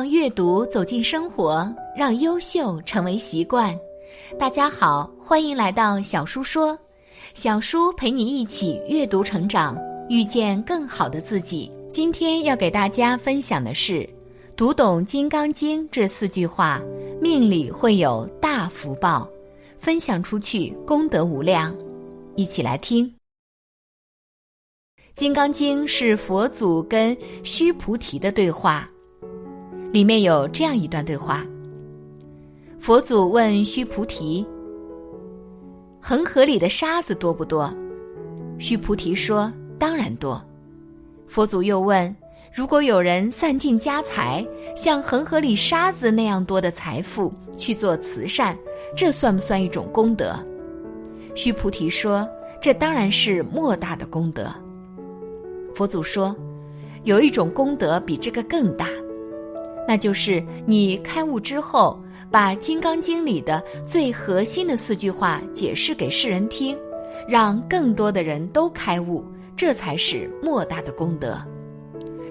[0.00, 3.78] 让阅读走进生活，让优秀成为习惯。
[4.38, 6.78] 大家好，欢迎来到小叔说，
[7.34, 9.76] 小叔陪你一起阅读成长，
[10.08, 11.70] 遇见更好的自己。
[11.90, 14.08] 今天要给大家分享的是，
[14.56, 16.80] 读懂《金刚经》这四句话，
[17.20, 19.28] 命里会有大福报，
[19.78, 21.76] 分享出去功德无量。
[22.36, 23.06] 一起来听，
[25.14, 27.14] 《金刚经》是佛祖跟
[27.44, 28.88] 须菩提的对话。
[29.92, 31.44] 里面有这样一段对话：
[32.78, 34.46] 佛祖问须菩提
[36.00, 37.72] ：“恒河里的沙子多不多？”
[38.58, 40.40] 须菩提说：“当然多。”
[41.26, 42.14] 佛祖又问
[42.54, 48.56] ：“如果有人散尽家财，像恒河里沙子那样多的财富去做慈善，
[48.96, 50.38] 这算不算一种功德？”
[51.34, 52.28] 须菩提说
[52.62, 54.54] ：“这当然是莫大的功德。”
[55.74, 56.36] 佛祖说
[57.02, 58.86] ：“有一种功德比这个更大。”
[59.90, 66.78] 那就是你开悟之后，把《金刚经》里的最核心的四句话解释给世人听，
[67.26, 69.24] 让更多的人都开悟，
[69.56, 71.36] 这才是莫大的功德。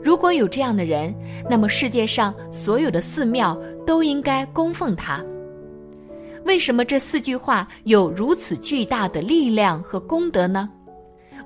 [0.00, 1.12] 如果有这样的人，
[1.50, 5.20] 那么世界上所有的寺庙都应该供奉他。
[6.44, 10.70] 为什么这四句话有如此巨大的力量和功德呢？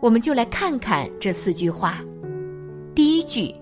[0.03, 2.03] 我们就来看看这四句话。
[2.95, 3.62] 第一句。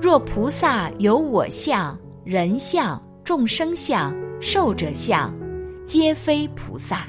[0.00, 5.30] 若菩萨有我相、人相、众生相、寿者相，
[5.86, 7.04] 皆非菩萨。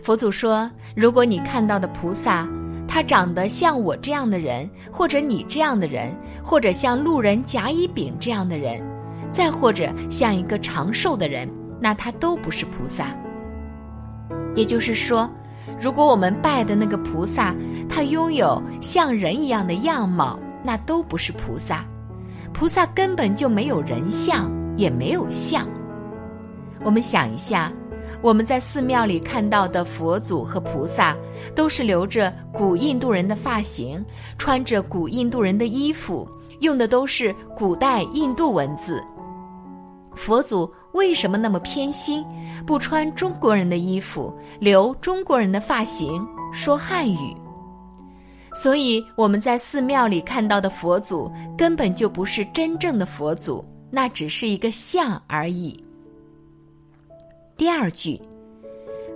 [0.00, 2.48] 佛祖说：如果你看到的菩萨，
[2.86, 8.80] 他长得像我这样的人，或者你这样的人，或者像路人甲乙丙这样的人，
[9.32, 13.08] 再或者像一个长寿的人，那他都不是菩萨。
[14.54, 15.28] 也就是说，
[15.80, 17.52] 如果我们拜的那个菩萨，
[17.88, 20.38] 他拥有像人一样的样貌。
[20.68, 21.82] 那都不是菩萨，
[22.52, 25.66] 菩萨根本就没有人像，也没有像。
[26.84, 27.72] 我们想一下，
[28.20, 31.16] 我们在寺庙里看到的佛祖和菩萨，
[31.54, 34.04] 都是留着古印度人的发型，
[34.36, 36.28] 穿着古印度人的衣服，
[36.60, 39.02] 用的都是古代印度文字。
[40.14, 42.22] 佛祖为什么那么偏心，
[42.66, 47.34] 不穿中国人的衣服，留中国人的发型，说汉语？
[48.60, 55.80] 所以我们在寺庙里看到的佛祖根本就不是真正的佛祖，那只是一个像而已。
[57.56, 58.20] 第二句，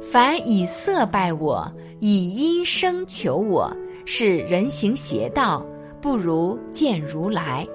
[0.00, 3.76] 凡以色拜我，以音声求我，
[4.06, 5.66] 是人行邪道，
[6.00, 7.66] 不如见如来。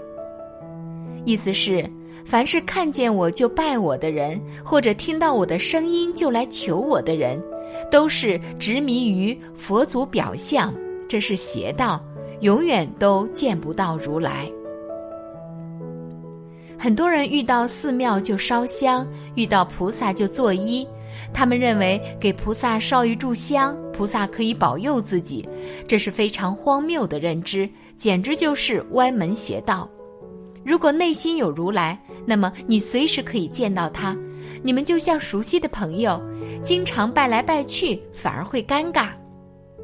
[1.25, 1.85] 意思是，
[2.25, 7.44] 凡是看见我就拜我的人，或者听到我的声音就来求我的人，
[7.91, 10.73] 都是执迷于佛祖表象。
[11.07, 12.03] 这是邪道，
[12.41, 14.50] 永远都见不到如来。
[16.78, 20.88] 很多人遇到寺庙就烧香，遇到菩萨就作揖，
[21.34, 25.47] 他们认为给菩萨烧一炷香，菩萨可以保佑自己，
[25.88, 29.89] 这是非常荒谬的认知，简直就是歪门邪道。
[30.63, 31.97] 如果内心有如来，
[32.28, 34.16] 那么你随时可以见到他，
[34.62, 36.22] 你们就像熟悉的朋友，
[36.63, 39.07] 经常拜来拜去反而会尴尬。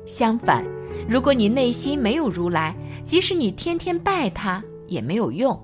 [0.05, 0.63] 相反。
[1.07, 2.75] 如果你内心没有如来，
[3.05, 5.59] 即使你天天拜他也没有用。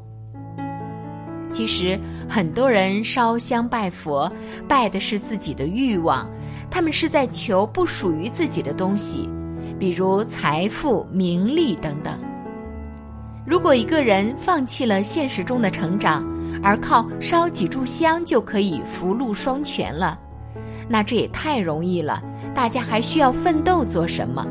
[1.52, 4.32] 其实很多人烧香拜佛，
[4.68, 6.30] 拜的是自己的欲望，
[6.70, 9.28] 他们是在求不属于自己的东西，
[9.80, 12.20] 比如财富、名利等等。
[13.46, 16.24] 如果一个人放弃了现实中的成长，
[16.62, 20.20] 而靠烧几炷香就可以福禄双全了，
[20.90, 22.22] 那这也太容易了。
[22.56, 24.46] 大家还需要奋斗做什么？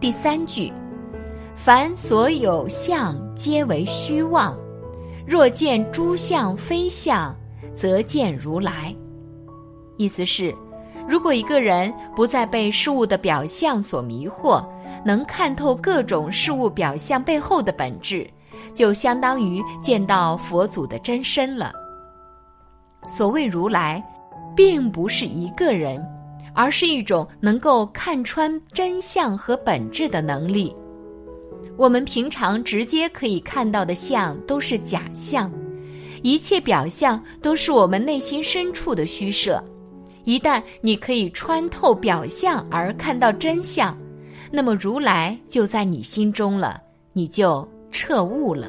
[0.00, 0.72] 第三句，
[1.54, 4.58] 凡所有相，皆为虚妄。
[5.26, 7.34] 若见诸相非相，
[7.76, 8.94] 则见如来。
[9.96, 10.54] 意思是，
[11.06, 14.64] 如果一个人不再被事物的表象所迷惑，
[15.04, 18.28] 能看透各种事物表象背后的本质，
[18.74, 21.72] 就相当于见到佛祖的真身了。
[23.06, 24.02] 所谓如来，
[24.56, 26.02] 并不是一个人，
[26.54, 30.74] 而是一种能够看穿真相和本质的能力。
[31.76, 35.50] 我们平常直接可以看到的相都是假象，
[36.22, 39.62] 一切表象都是我们内心深处的虚设。
[40.24, 43.96] 一旦你可以穿透表象而看到真相，
[44.50, 46.80] 那么如来就在你心中了，
[47.14, 48.68] 你就彻悟了。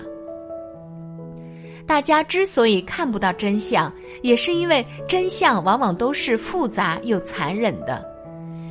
[1.85, 3.91] 大家之所以看不到真相，
[4.21, 8.03] 也是因为真相往往都是复杂又残忍的。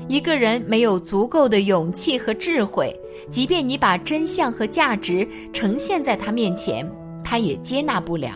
[0.09, 2.95] 一个人没有足够的勇气和智慧，
[3.31, 6.89] 即便你把真相和价值呈现在他面前，
[7.23, 8.33] 他也接纳不了。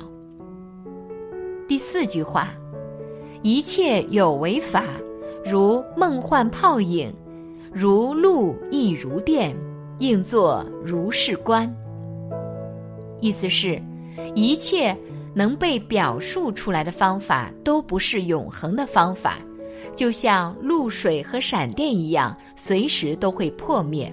[1.66, 2.48] 第四句话。
[3.46, 4.82] 一切有为法，
[5.44, 7.12] 如梦幻泡影，
[7.70, 9.54] 如露亦如电，
[9.98, 11.70] 应作如是观。
[13.20, 13.78] 意思是，
[14.34, 14.96] 一切
[15.34, 19.38] 能被表述出来的方法都不是永恒的方法，
[19.96, 24.12] 就像露水和闪电一样，随时都会破灭。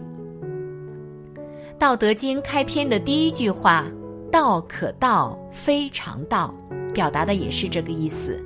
[1.78, 3.86] 《道德经》开篇的第一句话
[4.32, 6.54] “道可道，非常道”，
[6.94, 8.44] 表达的也是这个意思。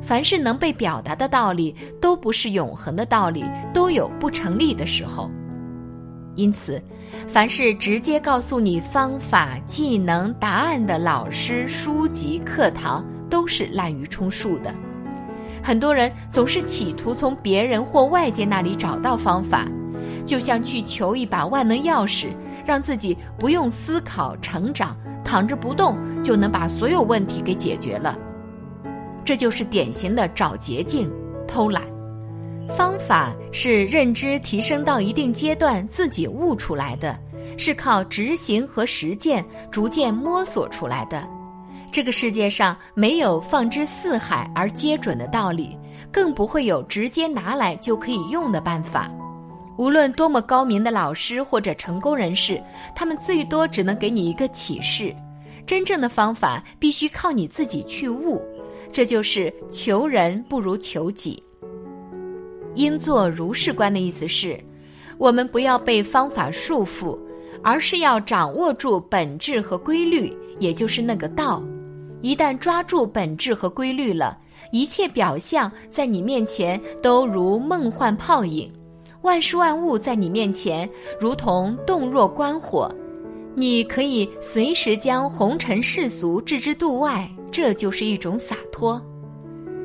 [0.00, 5.30] 凡是能被表达的道理，都不是永恒的道理，都有不成立的时候。
[6.34, 6.82] 因此，
[7.28, 14.74] 凡是直接告诉你方法、技能、答案的老师、书籍、课堂，都是滥竽充数的。
[15.62, 19.66] 很多人总是企图从别人或外界那里找到方法，
[20.24, 22.28] 就像去求一把万能钥匙，
[22.64, 28.18] 让自己不用思考、成长，躺着不动就能把所有问题给解决了。
[29.24, 31.08] 这就是典型的找捷径、
[31.46, 31.91] 偷懒。
[32.68, 37.18] 方法是认知提升到一定阶段自己悟出来的，
[37.58, 41.28] 是靠执行和实践逐渐摸索出来的。
[41.90, 45.76] 这个世界上没有放之四海而皆准的道理，
[46.10, 49.10] 更不会有直接拿来就可以用的办法。
[49.76, 52.62] 无论多么高明的老师或者成功人士，
[52.94, 55.14] 他们最多只能给你一个启示。
[55.66, 58.40] 真正的方法必须靠你自己去悟。
[58.92, 61.42] 这就是求人不如求己。
[62.74, 64.58] 应做如是观的意思是，
[65.18, 67.18] 我们不要被方法束缚，
[67.62, 71.62] 而是要掌握住本质和规律，也就是那个道。
[72.20, 74.38] 一旦抓住本质和规律了，
[74.70, 78.72] 一切表象在你面前都如梦幻泡影，
[79.22, 80.88] 万事万物在你面前
[81.20, 82.88] 如同洞若观火，
[83.54, 87.28] 你可以随时将红尘世俗置之度外。
[87.50, 88.98] 这就是一种洒脱，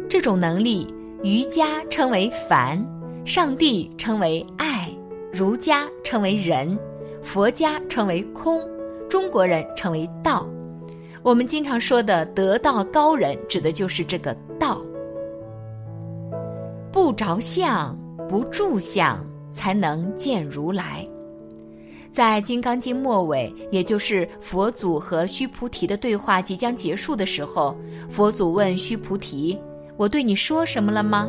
[0.07, 0.87] 这种能力，
[1.23, 2.79] 瑜伽称为凡，
[3.25, 4.87] 上帝称为爱，
[5.33, 6.77] 儒家称为仁，
[7.23, 8.61] 佛家称为空，
[9.09, 10.47] 中国人称为道。
[11.23, 14.79] 我们经常说的得道高人，指的就是这个道。
[16.91, 17.97] 不着相，
[18.29, 21.05] 不住相，才能见如来。
[22.13, 27.75] 在《金刚经》末尾，也就是佛祖和须菩提的对话即将结束的时候，
[28.09, 29.59] 佛祖问须菩提
[29.97, 31.27] ：“我对你说什么了吗？”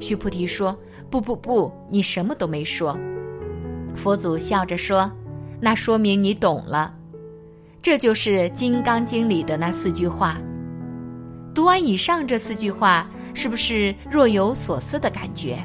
[0.00, 0.76] 须菩提说
[1.10, 2.96] ：“不不不，你什么都没说。”
[3.94, 5.10] 佛祖笑着说
[5.60, 6.94] ：“那说明你懂了。”
[7.82, 10.38] 这就是《金刚经》里的那四句话。
[11.54, 15.56] 读完以上这四句话，是不是若有所思的感觉？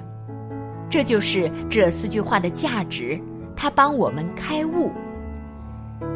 [0.90, 3.20] 这就是这四句话的价值。
[3.56, 4.92] 它帮我们开悟。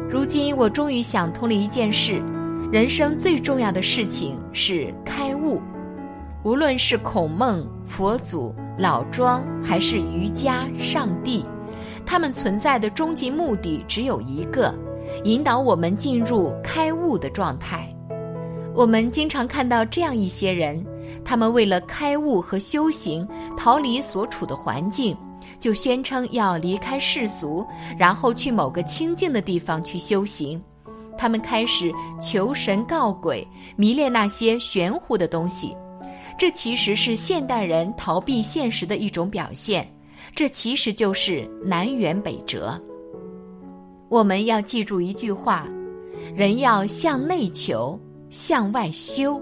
[0.08, 2.22] 如今我终于想通了一件事：
[2.72, 5.60] 人生最重要的事情是开悟。
[6.46, 11.44] 无论是孔孟、佛祖、老庄，还是瑜伽、上帝，
[12.06, 14.72] 他们存在的终极目的只有一个：
[15.24, 17.92] 引导我们进入开悟的状态。
[18.76, 20.86] 我们经常看到这样一些人，
[21.24, 23.26] 他们为了开悟和修行，
[23.56, 25.16] 逃离所处的环境。
[25.58, 27.66] 就宣称要离开世俗，
[27.98, 30.62] 然后去某个清静的地方去修行。
[31.18, 35.76] 他们开始求神告鬼，迷恋那些玄乎的东西。
[36.38, 39.90] 这其实是现代人逃避现实的一种表现。
[40.34, 42.78] 这其实就是南辕北辙。
[44.08, 45.66] 我们要记住一句话：
[46.34, 47.98] 人要向内求，
[48.30, 49.40] 向外修。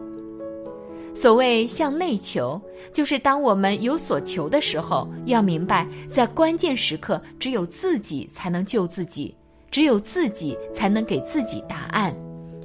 [1.15, 2.61] 所谓向内求，
[2.93, 9.35] 就是当我们有所求的时候，要明白，在关键时刻，只有自己才能救自己，
[9.71, 12.15] 只有自己才能给自己答案，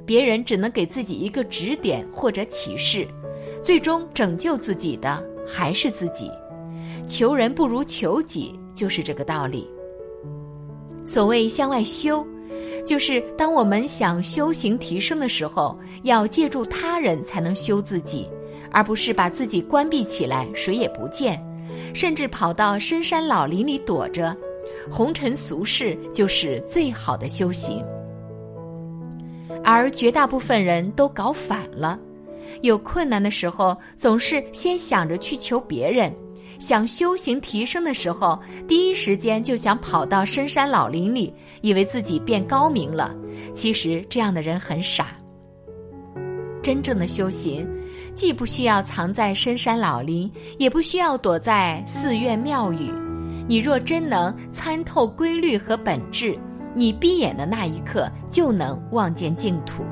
[0.04, 3.06] 别人只能给自己一个指点或者启示，
[3.62, 6.30] 最终拯救自己的还是自己。
[7.06, 9.68] 求人不如求己，就是这个道理。
[11.04, 12.24] 所谓向外修，
[12.86, 18.28] 就是当我们想修行提升的时候，要借助他人才能修自己，
[18.70, 21.42] 而不是把自己关闭起来，谁也不见，
[21.92, 24.36] 甚至跑到深山老林里躲着。
[24.90, 27.84] 红尘俗世就是最好的修行，
[29.64, 31.98] 而绝大部分人都搞反了，
[32.62, 36.12] 有困难的时候总是先想着去求别人，
[36.58, 38.38] 想修行提升的时候，
[38.68, 43.14] 第一时间就想跑到深山老林里，以为自己变高明了。
[43.54, 45.08] 其实这样的人很傻。
[46.62, 47.66] 真正的修行，
[48.14, 52.92] 既不需要藏在深山老林，也不需要躲在寺院庙宇。
[53.48, 56.38] 你若真能参透规律和本质，
[56.74, 59.82] 你闭眼的那一刻就能望见净土。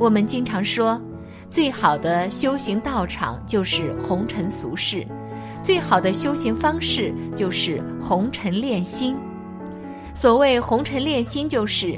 [0.00, 1.00] 我们经常说，
[1.54, 5.06] 最好的修行道场就是红尘俗世，
[5.62, 9.16] 最好的修行方式就是红尘炼心。
[10.16, 11.96] 所谓红尘炼心，就是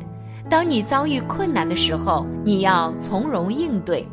[0.50, 4.06] 当你遭遇困难的时候，你要从容应对；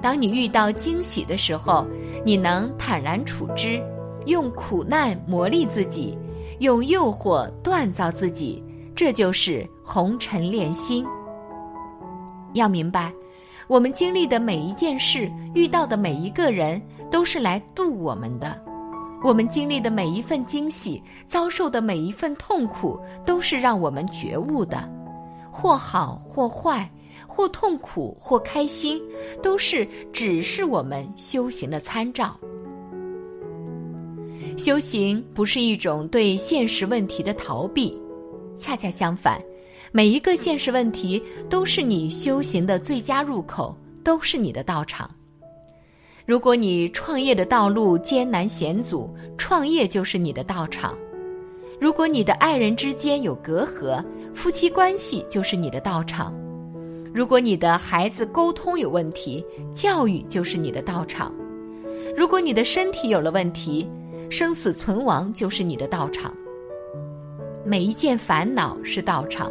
[0.00, 1.86] 当你遇到惊喜的时候，
[2.24, 3.78] 你能坦然处之。
[4.24, 6.18] 用苦难磨砺自己，
[6.60, 11.04] 用诱惑锻造自己，这就是红尘炼心。
[12.54, 13.12] 要明白，
[13.68, 16.80] 我们经历的每一件事，遇到的每一个人，
[17.10, 18.56] 都是来渡我们的；
[19.24, 24.88] 我们经历的每一份惊喜，遭受的每一份痛苦，都是让我们觉悟的。
[25.50, 26.88] 或好或坏，
[27.26, 29.02] 或痛苦或开心，
[29.42, 32.36] 都是只是我们修行的参照。
[34.56, 38.00] 修行不是一种对现实问题的逃避，
[38.54, 39.42] 恰恰相反，
[39.96, 43.74] 每一个现实问题都是你修行的最佳入口，
[44.04, 45.10] 都是你的道场。
[46.26, 50.92] 如果你创业的道路艰难险阻，创业就是你的道场；
[51.80, 56.30] 如果你的爱人之间有隔阂，夫妻关系就是你的道场；
[57.14, 59.42] 如果你的孩子沟通有问题，
[59.74, 61.32] 教育就是你的道场；
[62.14, 63.88] 如果你的身体有了问题，
[64.28, 66.36] 生死存亡就是你的道场。
[67.64, 69.50] 每一件烦恼是道场，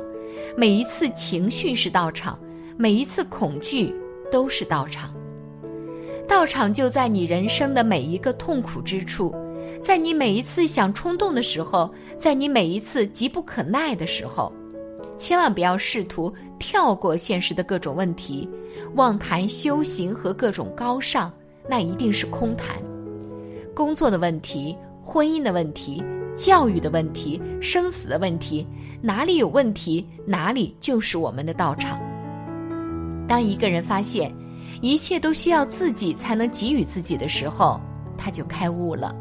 [0.57, 2.39] 每一次情绪是道场，
[2.77, 3.93] 每一次恐惧
[4.31, 5.13] 都是道场。
[6.27, 9.33] 道场就在你人生的每一个痛苦之处，
[9.81, 14.51] 在你每一次想冲动的时候，在你每一次急不可耐的时候，
[15.17, 18.49] 千万不要试图跳过现实的各种问题，
[18.95, 21.31] 妄谈修行和各种高尚，
[21.69, 22.75] 那一定是空谈。
[23.75, 26.03] 工作的问题、婚姻的问题、
[26.35, 28.67] 教育的问题、生死的问题，
[29.01, 31.99] 哪里有问题，哪里就是我们的道场。
[33.27, 34.31] 当一个人发现
[34.81, 37.79] 一切都需要自己才能给予自己的时候，
[38.17, 39.15] 他就开悟了。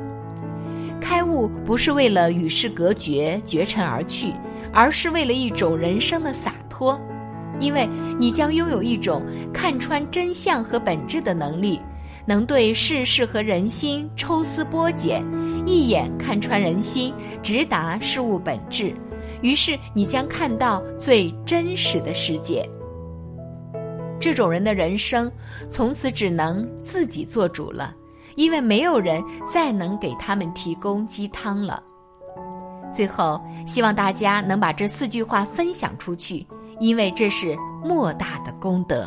[1.00, 4.32] 开悟不是为了与世隔绝、绝尘而去，
[4.72, 6.98] 而是为了一种人生的洒脱，
[7.60, 11.80] 因为你将拥有一种看穿真相和本质的能力。
[12.26, 15.22] 能对世事和人心抽丝剥茧，
[15.66, 17.12] 一眼看穿人心，
[17.42, 18.94] 直达事物本质。
[19.42, 22.68] 于是你将看到最真实的世界。
[24.18, 25.30] 这种人的人生，
[25.70, 27.94] 从此只能自己做主了，
[28.36, 31.82] 因为没有人再能给他们提供鸡汤了。
[32.90, 36.46] 最后，希望大家能把这四句话分享出去，
[36.80, 39.06] 因为这是莫大的功德。